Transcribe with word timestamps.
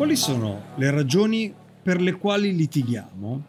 Quali 0.00 0.16
sono 0.16 0.62
le 0.76 0.90
ragioni 0.90 1.54
per 1.82 2.00
le 2.00 2.12
quali 2.12 2.56
litighiamo? 2.56 3.42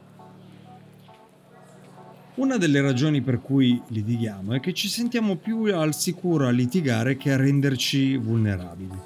Una 2.35 2.57
delle 2.57 2.81
ragioni 2.81 3.21
per 3.21 3.39
cui 3.39 3.81
litighiamo 3.87 4.55
è 4.55 4.59
che 4.59 4.73
ci 4.73 4.89
sentiamo 4.89 5.37
più 5.37 5.73
al 5.73 5.95
sicuro 5.95 6.47
a 6.47 6.49
litigare 6.49 7.15
che 7.15 7.31
a 7.31 7.37
renderci 7.37 8.17
vulnerabili. 8.17 8.99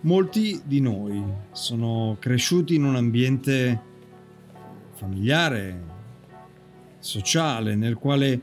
Molti 0.00 0.62
di 0.64 0.80
noi 0.80 1.22
sono 1.52 2.16
cresciuti 2.18 2.76
in 2.76 2.84
un 2.84 2.96
ambiente 2.96 3.80
familiare, 4.94 5.82
sociale, 6.98 7.74
nel 7.74 7.96
quale 7.96 8.40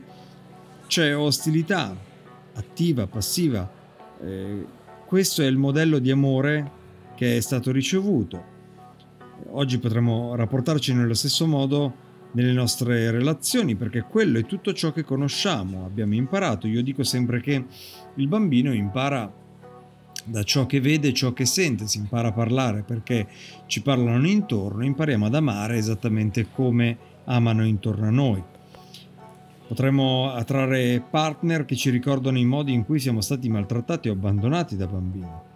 c'è 0.86 1.16
ostilità 1.16 1.92
attiva, 2.54 3.08
passiva. 3.08 3.68
Eh, 4.22 4.64
questo 5.06 5.42
è 5.42 5.46
il 5.46 5.56
modello 5.56 5.98
di 5.98 6.12
amore 6.12 6.82
che 7.14 7.36
è 7.36 7.40
stato 7.40 7.70
ricevuto. 7.72 8.52
Oggi 9.50 9.78
potremmo 9.78 10.34
rapportarci 10.34 10.94
nello 10.94 11.14
stesso 11.14 11.46
modo 11.46 12.02
nelle 12.34 12.52
nostre 12.52 13.10
relazioni 13.10 13.74
perché 13.76 14.02
quello 14.02 14.38
è 14.38 14.44
tutto 14.44 14.72
ciò 14.72 14.92
che 14.92 15.04
conosciamo, 15.04 15.84
abbiamo 15.84 16.14
imparato. 16.14 16.66
Io 16.66 16.82
dico 16.82 17.02
sempre 17.02 17.40
che 17.40 17.64
il 18.14 18.28
bambino 18.28 18.72
impara 18.72 19.32
da 20.24 20.42
ciò 20.42 20.66
che 20.66 20.80
vede, 20.80 21.12
ciò 21.12 21.32
che 21.32 21.44
sente, 21.44 21.86
si 21.86 21.98
impara 21.98 22.28
a 22.28 22.32
parlare 22.32 22.82
perché 22.82 23.26
ci 23.66 23.82
parlano 23.82 24.26
intorno, 24.26 24.84
impariamo 24.84 25.26
ad 25.26 25.34
amare 25.34 25.76
esattamente 25.76 26.48
come 26.50 26.96
amano 27.24 27.64
intorno 27.64 28.06
a 28.06 28.10
noi. 28.10 28.42
Potremmo 29.66 30.30
attrarre 30.30 31.02
partner 31.08 31.64
che 31.64 31.76
ci 31.76 31.90
ricordano 31.90 32.38
i 32.38 32.44
modi 32.44 32.72
in 32.72 32.84
cui 32.84 33.00
siamo 33.00 33.20
stati 33.20 33.48
maltrattati 33.48 34.08
o 34.08 34.12
abbandonati 34.12 34.76
da 34.76 34.86
bambini 34.86 35.52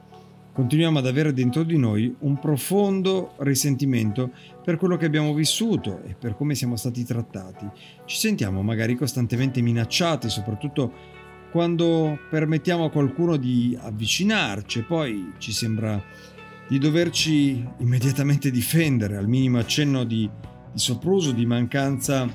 continuiamo 0.59 0.99
ad 0.99 1.07
avere 1.07 1.33
dentro 1.33 1.63
di 1.63 1.79
noi 1.79 2.13
un 2.23 2.37
profondo 2.41 3.35
risentimento 3.37 4.33
per 4.65 4.77
quello 4.77 4.97
che 4.97 5.07
abbiamo 5.07 5.33
vissuto 5.33 6.03
e 6.03 6.17
per 6.19 6.35
come 6.35 6.57
siamo 6.57 6.75
stati 6.75 7.05
trattati. 7.05 7.65
Ci 8.05 8.17
sentiamo 8.17 8.61
magari 8.61 8.97
costantemente 8.97 9.61
minacciati, 9.61 10.29
soprattutto 10.29 10.93
quando 11.53 12.19
permettiamo 12.29 12.87
a 12.87 12.91
qualcuno 12.91 13.37
di 13.37 13.79
avvicinarci 13.81 14.81
e 14.81 14.83
poi 14.83 15.35
ci 15.39 15.53
sembra 15.53 16.03
di 16.67 16.79
doverci 16.79 17.65
immediatamente 17.79 18.51
difendere 18.51 19.17
al 19.17 19.29
minimo 19.29 19.59
accenno 19.59 20.03
di, 20.03 20.29
di 20.73 20.79
sopruso, 20.81 21.31
di 21.31 21.47
mancanza 21.47 22.29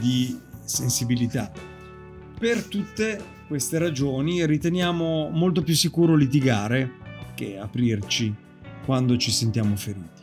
di 0.00 0.34
sensibilità. 0.64 1.52
Per 2.38 2.64
tutte 2.64 3.22
queste 3.46 3.76
ragioni 3.76 4.46
riteniamo 4.46 5.28
molto 5.28 5.62
più 5.62 5.74
sicuro 5.74 6.14
litigare 6.14 7.04
che 7.38 7.56
aprirci 7.56 8.34
quando 8.84 9.16
ci 9.16 9.30
sentiamo 9.30 9.76
feriti. 9.76 10.22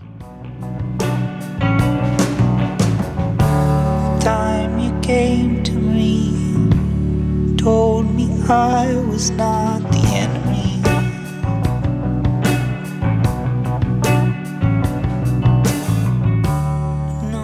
Time 4.19 4.77
you 4.81 4.99
came 4.99 5.61
to 5.61 5.71
me, 5.71 7.55
told 7.55 8.13
me 8.13 8.25
I 8.49 8.93
was 9.07 9.29
not 9.29 9.81
the 9.91 10.01
enemy. 10.13 10.81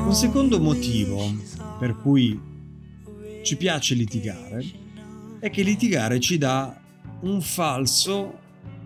Un 0.05 0.13
secondo 0.13 0.59
motivo 0.59 1.17
per 1.79 1.95
cui 1.95 2.37
ci 3.43 3.55
piace 3.55 3.95
litigare 3.95 4.65
è 5.39 5.49
che 5.49 5.63
litigare 5.63 6.19
ci 6.19 6.37
dà 6.37 6.77
un 7.21 7.39
falso 7.39 8.40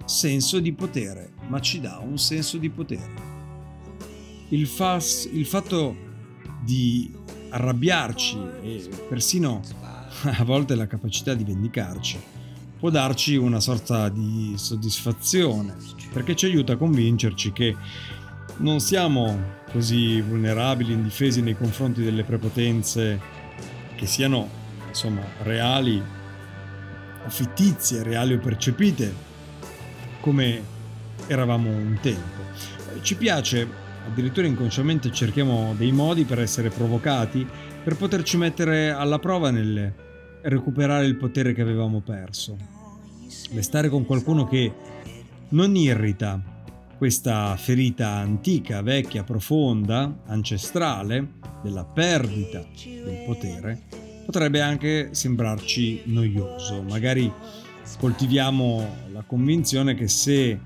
senso 0.05 0.59
di 0.59 0.73
potere, 0.73 1.33
ma 1.47 1.59
ci 1.59 1.79
dà 1.79 1.99
un 2.03 2.17
senso 2.17 2.57
di 2.57 2.69
potere. 2.69 3.33
Il, 4.49 4.67
fas, 4.67 5.27
il 5.31 5.45
fatto 5.45 5.95
di 6.63 7.11
arrabbiarci 7.49 8.37
e 8.61 8.89
persino 9.09 9.61
a 10.23 10.43
volte 10.43 10.75
la 10.75 10.87
capacità 10.87 11.33
di 11.33 11.43
vendicarci 11.43 12.19
può 12.77 12.89
darci 12.89 13.35
una 13.35 13.59
sorta 13.59 14.09
di 14.09 14.53
soddisfazione 14.57 15.75
perché 16.11 16.35
ci 16.35 16.45
aiuta 16.45 16.73
a 16.73 16.77
convincerci 16.77 17.51
che 17.51 17.75
non 18.57 18.79
siamo 18.79 19.53
così 19.71 20.21
vulnerabili, 20.21 20.93
indifesi 20.93 21.41
nei 21.41 21.57
confronti 21.57 22.03
delle 22.03 22.23
prepotenze 22.23 23.19
che 23.95 24.05
siano 24.05 24.47
insomma 24.87 25.23
reali 25.41 26.01
o 27.25 27.29
fittizie, 27.29 28.03
reali 28.03 28.33
o 28.33 28.39
percepite 28.39 29.24
come 30.25 30.59
eravamo 31.27 31.69
un 31.69 31.99
tempo. 32.01 32.41
Ci 33.03 33.15
piace, 33.15 33.67
addirittura 34.07 34.47
inconsciamente 34.47 35.11
cerchiamo 35.11 35.75
dei 35.77 35.91
modi 35.91 36.23
per 36.23 36.39
essere 36.39 36.69
provocati, 36.69 37.47
per 37.83 37.95
poterci 37.95 38.35
mettere 38.35 38.89
alla 38.89 39.19
prova 39.19 39.51
nel 39.51 39.93
recuperare 40.41 41.05
il 41.05 41.15
potere 41.15 41.53
che 41.53 41.61
avevamo 41.61 42.01
perso. 42.01 42.57
E 43.51 43.61
stare 43.61 43.87
con 43.87 44.03
qualcuno 44.07 44.47
che 44.47 44.73
non 45.49 45.75
irrita 45.75 46.41
questa 46.97 47.55
ferita 47.55 48.09
antica, 48.09 48.81
vecchia, 48.81 49.23
profonda, 49.23 50.21
ancestrale 50.25 51.33
della 51.61 51.85
perdita 51.85 52.65
del 52.83 53.25
potere, 53.27 53.79
potrebbe 54.25 54.59
anche 54.59 55.09
sembrarci 55.11 56.01
noioso, 56.05 56.81
magari 56.81 57.31
coltiviamo 57.97 58.87
la 59.11 59.23
convinzione 59.25 59.95
che 59.95 60.07
se 60.07 60.49
eh, 60.49 60.59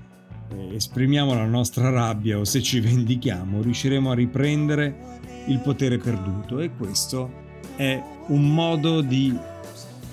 esprimiamo 0.74 1.34
la 1.34 1.46
nostra 1.46 1.90
rabbia 1.90 2.38
o 2.38 2.44
se 2.44 2.62
ci 2.62 2.80
vendichiamo 2.80 3.62
riusciremo 3.62 4.10
a 4.10 4.14
riprendere 4.14 5.18
il 5.46 5.58
potere 5.60 5.98
perduto 5.98 6.60
e 6.60 6.70
questo 6.76 7.30
è 7.76 8.02
un 8.26 8.52
modo 8.52 9.00
di 9.00 9.36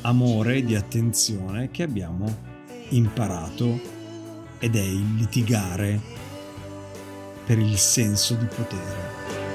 amore, 0.02 0.64
di 0.64 0.76
attenzione 0.76 1.70
che 1.70 1.84
abbiamo 1.84 2.26
imparato 2.90 3.80
ed 4.60 4.76
è 4.76 4.82
il 4.82 5.16
litigare 5.16 6.00
per 7.46 7.60
il 7.60 7.78
senso 7.78 8.36
di 8.36 8.46
potere. 8.46 9.47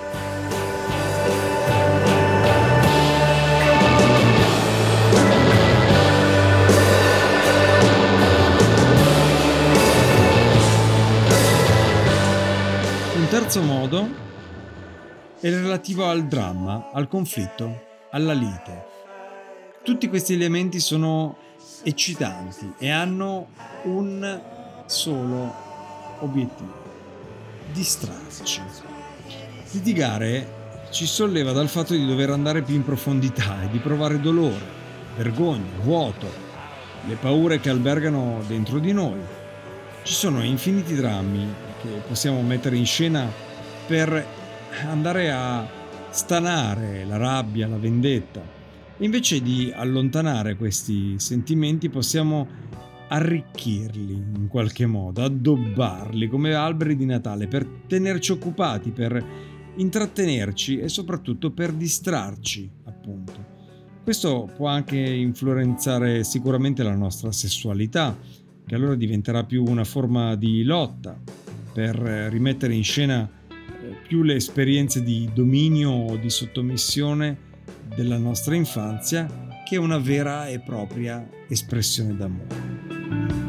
Terzo 13.52 13.70
modo 13.70 14.08
è 15.38 15.50
relativo 15.50 16.06
al 16.06 16.26
dramma, 16.26 16.88
al 16.90 17.06
conflitto, 17.06 17.82
alla 18.10 18.32
lite. 18.32 18.86
Tutti 19.84 20.08
questi 20.08 20.32
elementi 20.32 20.80
sono 20.80 21.36
eccitanti 21.82 22.72
e 22.78 22.88
hanno 22.88 23.48
un 23.82 24.40
solo 24.86 25.54
obiettivo, 26.20 26.72
distrarci. 27.72 28.62
Litigare 29.72 30.86
ci 30.90 31.04
solleva 31.04 31.52
dal 31.52 31.68
fatto 31.68 31.92
di 31.92 32.06
dover 32.06 32.30
andare 32.30 32.62
più 32.62 32.74
in 32.74 32.84
profondità 32.84 33.64
e 33.64 33.68
di 33.68 33.80
provare 33.80 34.18
dolore, 34.18 34.64
vergogna, 35.14 35.76
vuoto, 35.82 36.26
le 37.06 37.16
paure 37.16 37.60
che 37.60 37.68
albergano 37.68 38.42
dentro 38.46 38.78
di 38.78 38.92
noi. 38.92 39.20
Ci 40.04 40.14
sono 40.14 40.42
infiniti 40.42 40.94
drammi 40.94 41.70
che 41.82 41.88
possiamo 42.06 42.40
mettere 42.42 42.76
in 42.76 42.86
scena 42.86 43.41
per 43.86 44.26
andare 44.88 45.30
a 45.30 45.66
stanare 46.10 47.04
la 47.04 47.16
rabbia, 47.16 47.66
la 47.66 47.78
vendetta. 47.78 48.40
Invece 48.98 49.40
di 49.40 49.72
allontanare 49.74 50.56
questi 50.56 51.18
sentimenti 51.18 51.88
possiamo 51.88 52.46
arricchirli 53.08 54.12
in 54.14 54.46
qualche 54.48 54.86
modo, 54.86 55.22
addobbarli 55.22 56.28
come 56.28 56.54
alberi 56.54 56.96
di 56.96 57.04
Natale 57.04 57.46
per 57.46 57.66
tenerci 57.86 58.32
occupati, 58.32 58.90
per 58.90 59.24
intrattenerci 59.74 60.78
e 60.78 60.88
soprattutto 60.88 61.50
per 61.50 61.72
distrarci, 61.72 62.70
appunto. 62.84 63.50
Questo 64.02 64.50
può 64.56 64.68
anche 64.68 64.96
influenzare 64.98 66.24
sicuramente 66.24 66.82
la 66.82 66.94
nostra 66.94 67.32
sessualità, 67.32 68.16
che 68.64 68.74
allora 68.74 68.94
diventerà 68.94 69.44
più 69.44 69.64
una 69.64 69.84
forma 69.84 70.34
di 70.34 70.62
lotta 70.62 71.18
per 71.72 71.96
rimettere 71.96 72.74
in 72.74 72.84
scena 72.84 73.28
più 74.12 74.22
le 74.22 74.34
esperienze 74.34 75.02
di 75.02 75.26
dominio 75.32 75.88
o 75.88 76.18
di 76.18 76.28
sottomissione 76.28 77.34
della 77.96 78.18
nostra 78.18 78.54
infanzia 78.54 79.26
che 79.66 79.78
una 79.78 79.96
vera 79.96 80.48
e 80.48 80.60
propria 80.60 81.26
espressione 81.48 82.14
d'amore. 82.14 83.41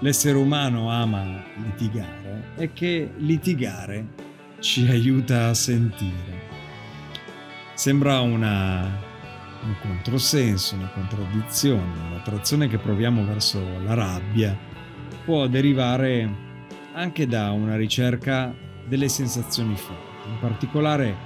L'essere 0.00 0.36
umano 0.36 0.90
ama 0.90 1.42
litigare 1.56 2.52
è 2.56 2.72
che 2.72 3.10
litigare 3.16 4.06
ci 4.60 4.86
aiuta 4.88 5.48
a 5.48 5.54
sentire. 5.54 6.44
Sembra 7.74 8.20
una, 8.20 8.84
un 9.62 9.74
controsenso, 9.80 10.74
una 10.76 10.88
contraddizione, 10.88 12.10
l'attrazione 12.10 12.68
che 12.68 12.78
proviamo 12.78 13.24
verso 13.24 13.60
la 13.84 13.94
rabbia 13.94 14.56
può 15.24 15.46
derivare 15.46 16.44
anche 16.92 17.26
da 17.26 17.50
una 17.50 17.76
ricerca 17.76 18.54
delle 18.86 19.08
sensazioni 19.08 19.76
forti, 19.76 20.28
in 20.28 20.38
particolare 20.40 21.16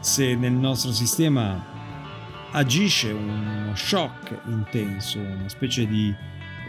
se 0.00 0.34
nel 0.34 0.52
nostro 0.52 0.92
sistema 0.92 1.66
agisce 2.52 3.10
uno 3.10 3.74
shock 3.74 4.40
intenso, 4.46 5.18
una 5.18 5.48
specie 5.48 5.86
di 5.86 6.14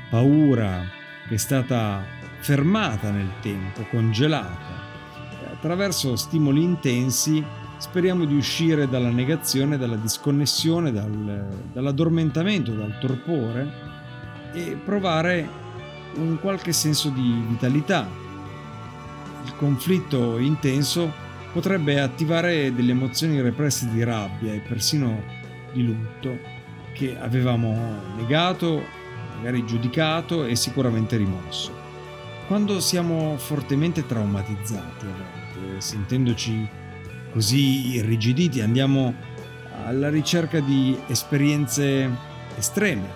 paura 0.09 0.99
che 1.31 1.37
è 1.37 1.39
stata 1.39 2.03
fermata 2.41 3.09
nel 3.09 3.29
tempo, 3.39 3.83
congelata. 3.89 4.79
Attraverso 5.49 6.17
stimoli 6.17 6.61
intensi 6.61 7.41
speriamo 7.77 8.25
di 8.25 8.35
uscire 8.35 8.89
dalla 8.89 9.11
negazione, 9.11 9.77
dalla 9.77 9.95
disconnessione, 9.95 10.91
dal, 10.91 11.47
dall'addormentamento, 11.71 12.73
dal 12.73 12.97
torpore 12.99 13.71
e 14.51 14.77
provare 14.83 15.47
un 16.15 16.37
qualche 16.41 16.73
senso 16.73 17.07
di 17.07 17.45
vitalità. 17.47 18.05
Il 19.45 19.55
conflitto 19.55 20.37
intenso 20.37 21.13
potrebbe 21.53 22.01
attivare 22.01 22.75
delle 22.75 22.91
emozioni 22.91 23.39
represse 23.39 23.89
di 23.89 24.03
rabbia 24.03 24.51
e 24.51 24.59
persino 24.59 25.23
di 25.71 25.85
lutto 25.85 26.37
che 26.91 27.17
avevamo 27.17 28.01
negato, 28.17 28.99
magari 29.41 29.65
giudicato 29.65 30.45
e 30.45 30.55
sicuramente 30.55 31.17
rimosso. 31.17 31.71
Quando 32.45 32.79
siamo 32.79 33.37
fortemente 33.37 34.05
traumatizzati, 34.05 35.07
sentendoci 35.79 36.67
così 37.31 37.95
irrigiditi, 37.95 38.61
andiamo 38.61 39.15
alla 39.85 40.09
ricerca 40.09 40.59
di 40.59 40.95
esperienze 41.07 42.07
estreme 42.55 43.09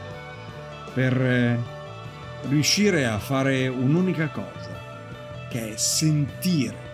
per 0.95 1.15
eh, 1.21 1.59
riuscire 2.47 3.05
a 3.05 3.19
fare 3.19 3.67
un'unica 3.67 4.29
cosa, 4.29 5.47
che 5.49 5.73
è 5.73 5.77
sentire 5.77 6.93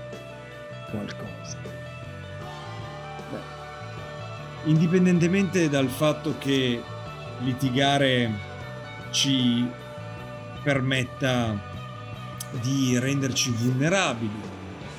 qualcosa 0.90 1.30
indipendentemente 4.66 5.70
dal 5.70 5.88
fatto 5.88 6.36
che 6.38 6.80
litigare 7.40 8.51
ci 9.12 9.68
permetta 10.64 11.60
di 12.62 12.98
renderci 12.98 13.52
vulnerabili, 13.52 14.50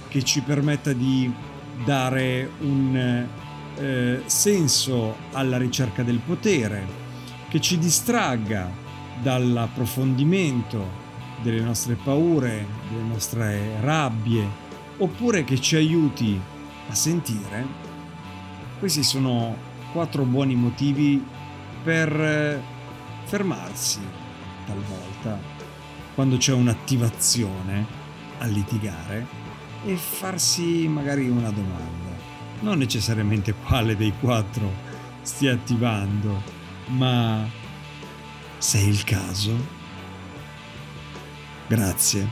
che 0.08 0.22
ci 0.22 0.40
permetta 0.40 0.92
di 0.92 1.32
dare 1.84 2.50
un 2.60 3.26
eh, 3.76 4.22
senso 4.26 5.16
alla 5.32 5.58
ricerca 5.58 6.02
del 6.02 6.18
potere, 6.18 6.86
che 7.48 7.60
ci 7.60 7.78
distragga 7.78 8.70
dall'approfondimento 9.20 11.00
delle 11.42 11.60
nostre 11.60 11.94
paure, 11.94 12.66
delle 12.88 13.02
nostre 13.02 13.80
rabbie, 13.80 14.46
oppure 14.98 15.44
che 15.44 15.60
ci 15.60 15.76
aiuti 15.76 16.40
a 16.88 16.94
sentire. 16.94 17.66
Questi 18.78 19.02
sono 19.02 19.56
quattro 19.92 20.24
buoni 20.24 20.54
motivi 20.54 21.22
per 21.82 22.60
fermarsi 23.24 24.00
talvolta 24.66 25.38
quando 26.14 26.36
c'è 26.36 26.52
un'attivazione 26.52 27.86
a 28.38 28.46
litigare 28.46 29.26
e 29.84 29.96
farsi 29.96 30.86
magari 30.88 31.28
una 31.28 31.50
domanda. 31.50 32.10
Non 32.60 32.78
necessariamente 32.78 33.54
quale 33.54 33.96
dei 33.96 34.12
quattro 34.20 34.70
stia 35.22 35.52
attivando, 35.52 36.42
ma 36.88 37.44
se 38.58 38.78
è 38.78 38.82
il 38.82 39.02
caso. 39.04 39.80
Grazie 41.66 42.28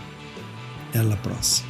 e 0.91 0.99
alla 0.99 1.17
prossima. 1.17 1.70